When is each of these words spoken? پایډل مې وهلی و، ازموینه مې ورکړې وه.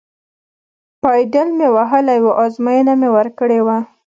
پایډل 1.01 1.49
مې 1.57 1.67
وهلی 1.75 2.17
و، 2.23 2.27
ازموینه 2.43 2.93
مې 2.99 3.09
ورکړې 3.15 3.59
وه. 3.65 3.77